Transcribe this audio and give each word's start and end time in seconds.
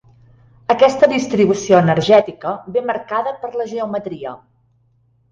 Aquesta 0.73 1.09
distribució 1.09 1.81
energètica 1.87 2.53
ve 2.77 2.83
marcada 2.87 3.33
per 3.43 3.51
la 3.61 3.67
geometria. 3.75 4.33